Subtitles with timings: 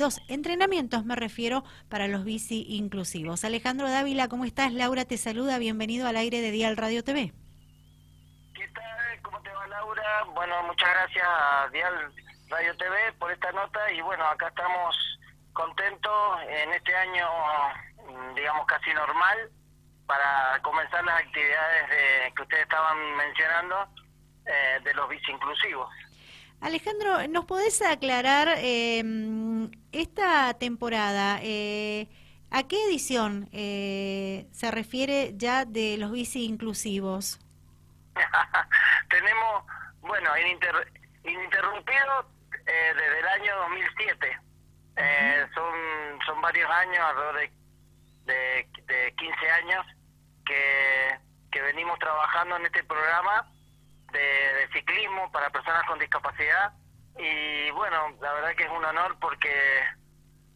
[0.00, 3.44] Dos entrenamientos me refiero para los bici inclusivos.
[3.44, 4.72] Alejandro Dávila, ¿cómo estás?
[4.72, 7.34] Laura te saluda, bienvenido al aire de Dial Radio TV.
[8.54, 9.20] ¿Qué tal?
[9.20, 10.24] ¿Cómo te va Laura?
[10.34, 12.14] Bueno, muchas gracias a Dial
[12.48, 14.96] Radio TV por esta nota y bueno, acá estamos
[15.52, 17.28] contentos en este año,
[18.34, 19.50] digamos, casi normal
[20.06, 23.86] para comenzar las actividades que ustedes estaban mencionando
[24.46, 25.90] eh, de los bici inclusivos.
[26.60, 29.02] Alejandro, ¿nos podés aclarar eh,
[29.92, 31.40] esta temporada?
[31.42, 32.06] Eh,
[32.50, 37.40] ¿A qué edición eh, se refiere ya de los bici inclusivos?
[39.08, 39.64] Tenemos,
[40.02, 40.30] bueno,
[41.24, 42.30] ininterrumpido
[42.66, 44.38] desde el año 2007.
[45.54, 47.50] son, son varios años, alrededor
[48.26, 49.86] de, de, 15 años,
[50.44, 51.18] que,
[51.50, 53.49] que venimos trabajando en este programa
[54.12, 56.72] de, ciclismo para personas con discapacidad.
[57.18, 59.50] Y bueno, la verdad que es un honor porque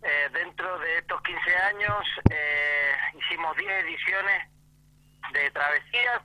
[0.03, 4.51] eh, dentro de estos 15 años eh, hicimos 10 ediciones
[5.33, 6.23] de travesías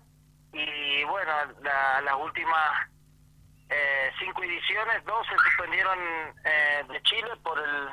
[0.53, 1.31] y bueno,
[1.61, 2.89] las últimas
[3.69, 5.97] eh, cinco ediciones, dos se suspendieron
[6.87, 7.89] de Chile por el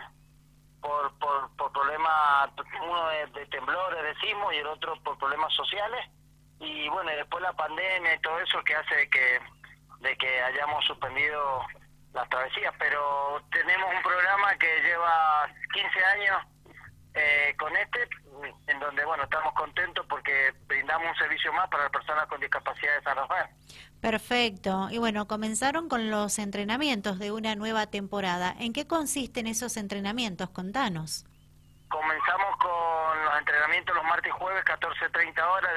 [0.81, 2.51] por, por, por problemas,
[2.83, 6.07] uno de, de temblores decimos y el otro por problemas sociales
[6.61, 9.41] y bueno, después la pandemia y todo eso que hace que
[10.01, 11.63] de que hayamos suspendido
[12.13, 16.37] las travesías, pero tenemos un programa que lleva 15 años
[17.15, 18.09] eh, con este,
[18.67, 22.97] en donde bueno estamos contentos porque brindamos un servicio más para las personas con discapacidad
[22.97, 23.47] de San Rafael.
[24.01, 24.89] Perfecto.
[24.91, 28.55] Y bueno, comenzaron con los entrenamientos de una nueva temporada.
[28.59, 30.51] ¿En qué consisten esos entrenamientos?
[30.51, 31.25] Contanos.
[31.89, 35.71] Comenzamos con los entrenamientos los martes y jueves, 14.30 horas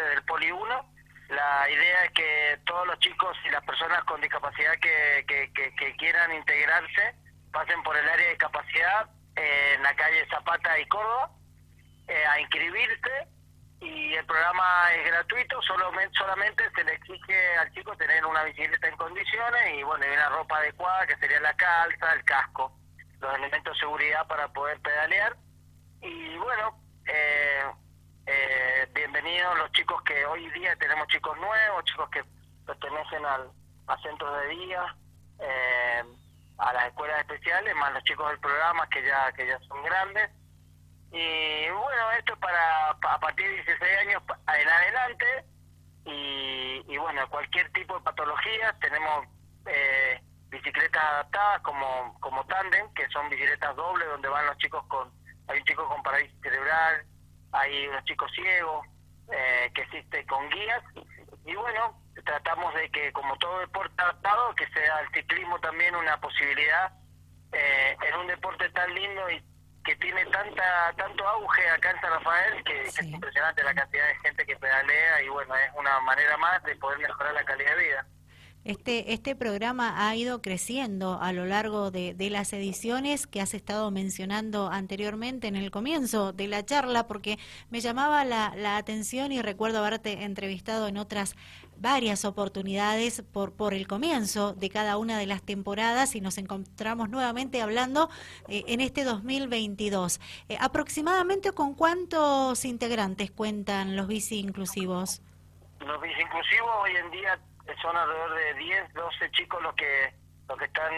[0.49, 0.93] desde el Poli 1.
[1.29, 5.25] La idea es que todos los chicos y las personas con discapacidad que,
[5.97, 7.15] quieran integrarse
[7.51, 11.31] pasen por el área de capacidad en la calle Zapata y Córdoba
[12.07, 13.27] eh, a inscribirse
[13.81, 18.87] y el programa es gratuito, solamente, solamente se le exige al chico tener una bicicleta
[18.87, 22.75] en condiciones y bueno, y una ropa adecuada que sería la calza, el casco,
[23.19, 25.35] los elementos de seguridad para poder pedalear
[26.01, 27.63] y bueno, eh,
[28.29, 32.23] eh, bienvenidos los chicos que hoy día tenemos chicos nuevos, chicos que
[32.65, 33.49] pertenecen al,
[33.87, 34.95] a centros de día,
[35.39, 36.03] eh,
[36.59, 40.29] a las escuelas especiales, más los chicos del programa que ya que ya son grandes.
[41.11, 44.21] Y bueno, esto es para a partir de 16 años
[44.59, 45.45] en adelante
[46.05, 49.25] y, y bueno, cualquier tipo de patología, tenemos
[49.65, 55.11] eh, bicicletas adaptadas como, como tándem, que son bicicletas dobles donde van los chicos con
[55.47, 57.03] hay un chico con parálisis cerebral,
[57.51, 58.85] hay unos chicos ciegos
[59.31, 60.83] eh, que existe con guías
[61.45, 66.19] y bueno, tratamos de que como todo deporte adaptado, que sea el ciclismo también una
[66.19, 66.91] posibilidad
[67.51, 69.43] eh, en un deporte tan lindo y
[69.83, 74.07] que tiene tanta tanto auge acá en San Rafael que, que, es impresionante la cantidad
[74.07, 77.75] de gente que pedalea y bueno, es una manera más de poder mejorar la calidad
[77.75, 78.05] de vida.
[78.69, 83.89] Este, este programa ha ido creciendo a lo largo de, las ediciones que has estado
[83.89, 87.39] mencionando anteriormente en el comienzo de la charla, porque
[87.71, 91.35] me llamaba la, la atención y recuerdo haberte entrevistado en otras
[91.77, 97.09] varias oportunidades por, por el comienzo de cada una de las temporadas y nos encontramos
[97.09, 98.07] nuevamente hablando
[98.47, 100.19] eh, en este 2022.
[100.47, 105.23] Eh, ¿Aproximadamente con cuántos integrantes cuentan los bici inclusivos?
[105.79, 107.39] Los bici inclusivos hoy en día
[107.77, 110.13] son alrededor de 10, 12 chicos los que
[110.47, 110.91] los que están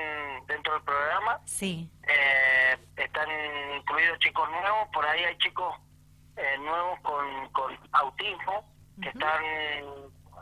[0.48, 1.40] dentro del programa.
[1.46, 1.90] Sí.
[2.08, 3.28] Eh, están
[3.76, 5.76] incluidos chicos nuevos, por ahí hay chicos
[6.38, 8.66] eh, nuevos con, con autismo
[9.02, 9.44] que están,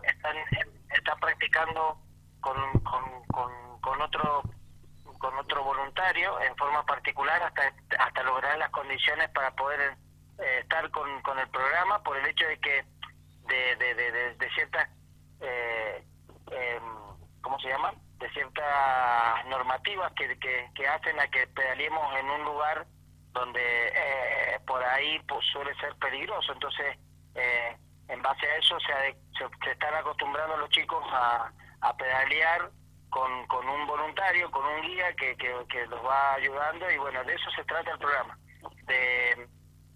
[0.03, 0.35] están
[0.91, 1.97] están practicando
[2.40, 4.44] con, con, con, otro
[5.17, 9.97] con otro voluntario en forma particular hasta hasta lograr las condiciones para poder
[10.40, 12.85] eh, estar con, con el programa por el hecho de que
[13.47, 14.88] de, de, de, de ciertas
[17.59, 17.94] ¿cómo se llama?
[18.20, 22.86] De ciertas normativas que, que, hacen a que pedalemos en un lugar
[23.31, 26.53] donde eh, por ahí pues, suele ser peligroso.
[26.53, 26.97] Entonces,
[27.35, 27.78] eh,
[28.08, 31.52] en base a eso se, se, están acostumbrando los chicos a,
[31.82, 32.70] a pedalear
[33.09, 37.34] con, con un voluntario, con un guía que, que, los va ayudando y bueno, de
[37.34, 38.38] eso se trata el programa,
[38.85, 39.47] de,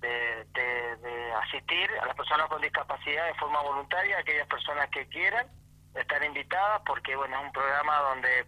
[0.02, 5.48] de asistir a las personas con discapacidad de forma voluntaria, aquellas personas que quieran
[5.96, 8.46] están invitadas porque bueno es un programa donde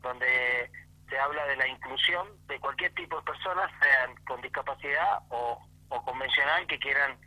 [0.00, 0.70] donde
[1.08, 5.58] se habla de la inclusión de cualquier tipo de personas sean con discapacidad o,
[5.88, 7.18] o convencional que quieran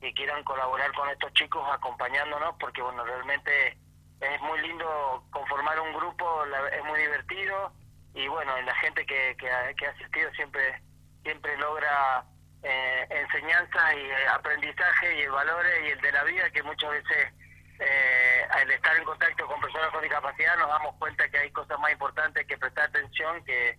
[0.00, 3.78] que quieran colaborar con estos chicos acompañándonos porque bueno realmente
[4.20, 7.72] es muy lindo conformar un grupo es muy divertido
[8.14, 10.82] y bueno la gente que, que, ha, que ha asistido siempre
[11.22, 12.24] siempre mucha
[12.62, 17.32] eh, enseñanza y eh, aprendizaje y valores y el de la vida que muchas veces
[17.78, 18.17] eh,
[18.58, 21.92] al estar en contacto con personas con discapacidad nos damos cuenta que hay cosas más
[21.92, 23.78] importantes que prestar atención que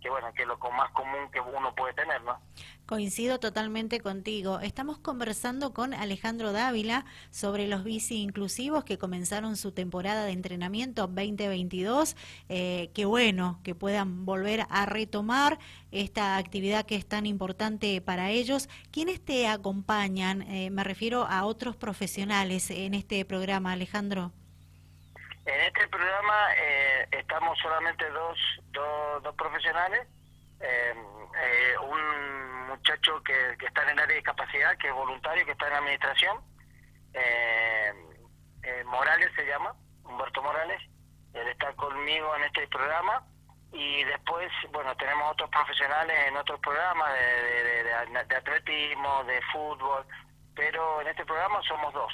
[0.00, 2.38] que bueno, que es lo más común que uno puede tener, ¿no?
[2.86, 4.60] Coincido totalmente contigo.
[4.60, 11.06] Estamos conversando con Alejandro Dávila sobre los bici inclusivos que comenzaron su temporada de entrenamiento
[11.06, 12.16] 2022.
[12.48, 15.58] Eh, qué bueno que puedan volver a retomar
[15.92, 18.68] esta actividad que es tan importante para ellos.
[18.90, 20.42] ¿Quiénes te acompañan?
[20.42, 24.32] Eh, me refiero a otros profesionales en este programa, Alejandro.
[25.50, 28.38] En este programa eh, estamos solamente dos,
[28.70, 30.06] dos, profesionales,
[30.60, 35.52] eh, eh, un muchacho que, está en el área de discapacidad, que es voluntario, que
[35.52, 36.38] está en administración,
[38.86, 39.74] Morales se llama,
[40.04, 40.80] Humberto Morales,
[41.34, 43.26] él está conmigo en este programa.
[43.72, 50.04] Y después, bueno, tenemos otros profesionales en otros programas de, de, atletismo, de fútbol,
[50.54, 52.12] pero en este programa somos dos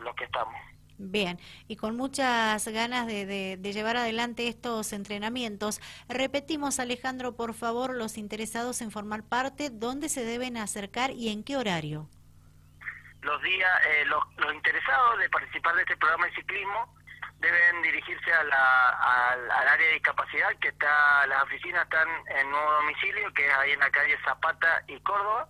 [0.00, 0.75] los que estamos.
[0.98, 1.38] Bien,
[1.68, 8.16] y con muchas ganas de, de, llevar adelante estos entrenamientos, repetimos, Alejandro, por favor, los
[8.16, 12.08] interesados en formar parte, ¿dónde se deben acercar y en qué horario?
[13.20, 16.96] Los días, eh, los, los, interesados de participar de este programa de ciclismo
[17.40, 22.08] deben dirigirse a la, al, área de discapacidad, que está, las oficinas están
[22.38, 25.46] en nuevo domicilio, que es ahí en la calle Zapata y Córdoba.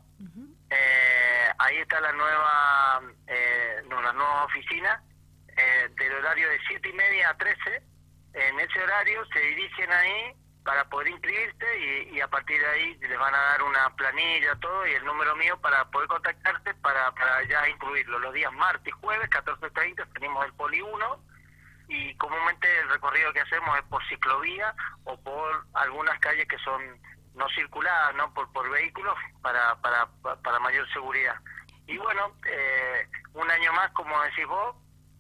[0.71, 5.01] eh, ahí está la nueva, eh, no, la nueva oficina
[5.57, 7.83] eh, del horario de 7 y media a 13.
[8.35, 10.35] En ese horario se dirigen ahí
[10.67, 14.87] para poder inscribirse y, a partir de ahí les van a dar una planilla, todo
[14.87, 18.19] y el número mío para poder contactarse para, para ya incluirlo.
[18.19, 21.25] Los días martes y jueves, 14.30, tenemos el Poli 1
[21.89, 24.75] y comúnmente el recorrido que hacemos es por ciclovía
[25.05, 26.83] o por algunas calles que son
[27.35, 30.09] no circuladas, no por, por vehículos para, para,
[30.43, 31.37] para mayor seguridad.
[31.87, 34.75] Y bueno, eh, un año más, como decís vos,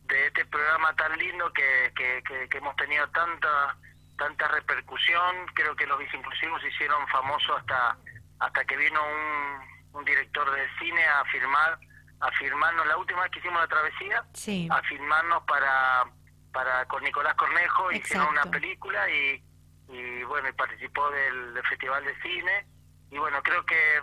[0.06, 3.76] de este programa tan lindo que, que, hemos tenido tanta
[4.18, 5.46] tanta repercusión.
[5.54, 7.96] Creo que los bicinclusivos se hicieron famosos hasta
[8.38, 11.78] hasta que vino un, un director de cine a firmar
[12.20, 12.86] a firmarnos.
[12.86, 14.24] La última vez que hicimos la travesía,
[14.70, 16.04] a firmarnos para
[16.52, 17.92] para con Nicolás Cornejo.
[17.92, 19.42] Hicieron una película y,
[19.88, 22.66] y bueno y participó del, del, festival de cine.
[23.10, 24.00] Y bueno creo que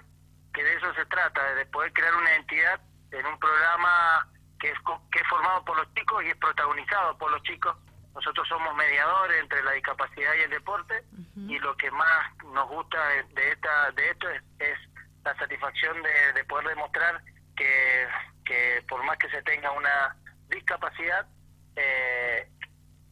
[0.53, 2.79] que de eso se trata de poder crear una entidad
[3.11, 4.27] en un programa
[4.63, 4.79] que es,
[5.11, 7.75] que es formado por los chicos y es protagonizado por los chicos.
[8.15, 11.03] Nosotros somos mediadores entre la discapacidad y el deporte
[11.35, 12.97] y lo que más nos gusta
[13.35, 14.77] de, esta de esto es,
[15.25, 15.97] la satisfacción
[16.33, 17.21] de, poder demostrar
[17.57, 18.07] que,
[18.45, 20.15] que por más que se tenga una
[20.47, 21.27] discapacidad,
[21.75, 22.47] eh,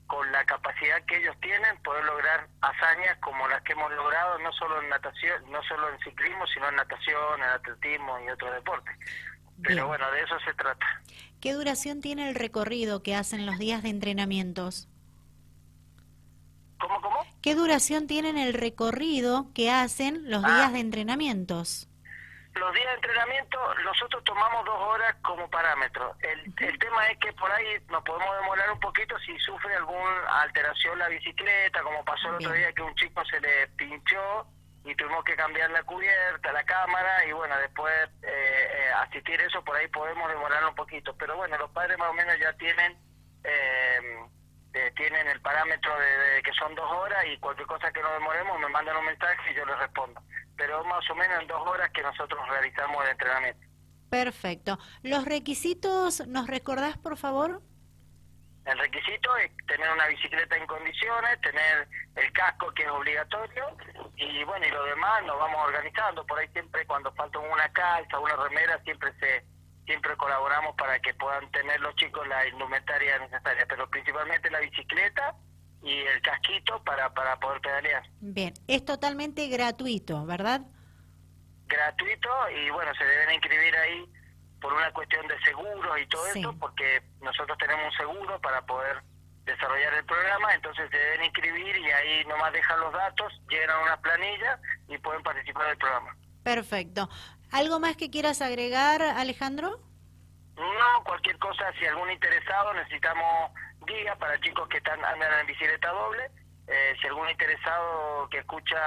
[0.07, 4.53] con la capacidad que ellos tienen, poder lograr hazañas como las que hemos logrado, no
[4.53, 8.95] solo en natación, no solo en ciclismo, sino en natación, en atletismo y otros deportes.
[9.63, 10.86] Pero bueno, de eso se trata.
[11.40, 14.88] ¿Qué duración tiene el recorrido que hacen los días de entrenamientos?
[16.80, 17.25] ¿Cómo, cómo?
[17.42, 20.72] ¿Qué duración tienen el recorrido que hacen los días ah.
[20.72, 21.88] de entrenamientos?
[22.54, 26.16] Los días de entrenamiento nosotros tomamos dos horas como parámetro.
[26.19, 30.42] El, el tema es que por ahí nos podemos demorar un poquito si sufre alguna
[30.42, 34.48] alteración la bicicleta, como pasó el otro día que un chico se le pinchó
[34.83, 37.94] y tuvimos que cambiar la cubierta, la cámara y bueno, después
[38.24, 42.10] eh, eh, asistir eso por ahí podemos demorar un poquito, pero bueno, los padres más
[42.10, 42.98] o menos ya tienen
[43.44, 48.60] eh, tienen el parámetro de, que son dos horas y cualquier cosa que nos demoremos
[48.60, 50.22] me mandan un mensaje y yo les respondo,
[50.55, 53.67] pero más o menos en dos horas que nosotros realizamos el entrenamiento.
[54.10, 54.79] Perfecto.
[55.03, 57.62] ¿Los requisitos nos recordás, por favor?
[58.65, 63.75] El requisito es tener una bicicleta en condiciones, tener el casco que es obligatorio
[64.15, 66.25] y bueno, y lo demás nos vamos organizando.
[66.25, 69.44] Por ahí siempre cuando falta una calza, una remera, siempre se
[69.86, 75.36] siempre colaboramos para que puedan tener los chicos la indumentaria necesaria, pero principalmente la bicicleta
[75.82, 78.03] y el casquito para, para poder pedalear.
[78.20, 80.62] Bien, es totalmente gratuito, ¿verdad?
[81.68, 84.06] Gratuito y bueno, se deben inscribir ahí
[84.62, 89.01] por una cuestión de seguros y todo esto, porque nosotros tenemos un seguro para poder
[89.44, 93.98] desarrollar el programa, entonces se deben inscribir y ahí nomás dejan los datos, llenan una
[94.00, 96.15] planilla y pueden participar del programa.
[96.44, 97.10] Perfecto.
[97.51, 99.80] ¿Algo más que quieras agregar, Alejandro?
[100.56, 103.51] No, cualquier cosa, si algún interesado, necesitamos
[103.88, 106.30] guía para chicos que están andan en bicicleta doble.
[106.68, 108.77] Eh, si algún interesado que escucha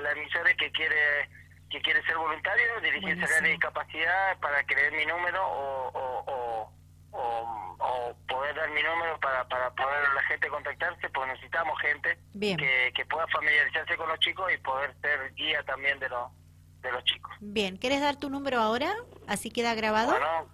[0.00, 1.28] la emisora y que quiere
[1.70, 6.72] que quiere ser voluntario, dirigirse a la de discapacidad para creer mi número o, o,
[7.10, 12.92] o, poder dar mi número para, para poder la gente contactarse, porque necesitamos gente Que,
[12.94, 16.30] que pueda familiarizarse con los chicos y poder ser guía también de los
[16.80, 17.32] de los chicos.
[17.40, 18.94] Bien, ¿quieres dar tu número ahora?
[19.26, 20.12] Así queda grabado.
[20.12, 20.48] Bueno,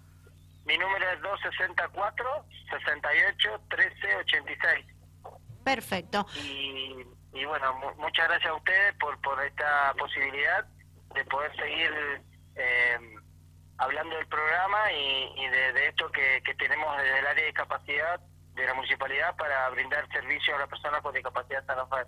[0.65, 4.85] mi número es 264 68 13 86.
[5.63, 6.25] Perfecto.
[6.35, 10.65] Y, y bueno, muchas gracias a ustedes por, por esta posibilidad
[11.15, 11.91] de poder seguir
[12.55, 12.97] eh,
[13.77, 18.19] hablando del programa y, de, esto que, que tenemos desde el área de discapacidad
[18.55, 22.07] de la municipalidad para brindar servicio a las personas con discapacidad San Rafael.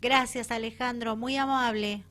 [0.00, 2.04] Gracias Alejandro, muy amable.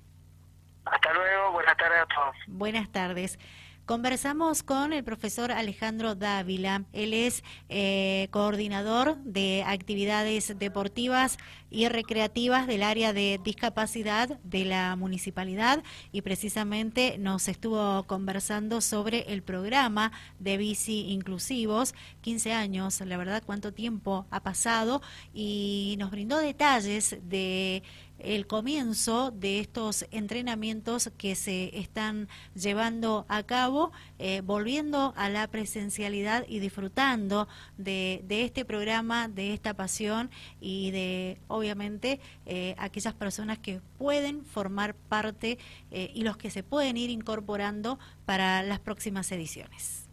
[0.85, 2.35] Hasta luego, buenas tardes a todos.
[2.47, 3.39] Buenas tardes.
[3.87, 6.83] Conversamos con el profesor Alejandro Dávila.
[6.91, 11.37] Él es eh, coordinador de actividades deportivas
[11.71, 19.21] y recreativas del área de discapacidad de la municipalidad y precisamente nos estuvo conversando sobre
[19.31, 21.95] el programa de bici inclusivos.
[22.23, 25.01] 15 años, la verdad, cuánto tiempo ha pasado
[25.33, 27.83] y nos brindó detalles de
[28.19, 35.47] el comienzo de estos entrenamientos que se están llevando a cabo, eh, volviendo a la
[35.47, 37.47] presencialidad y disfrutando
[37.77, 44.95] de, este programa, de esta pasión y de, obviamente, eh, aquellas personas que pueden formar
[44.95, 45.57] parte
[45.91, 50.07] eh, y los que se pueden ir incorporando para las próximas ediciones.